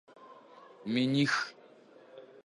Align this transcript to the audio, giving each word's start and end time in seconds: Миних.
Миних. 0.93 1.35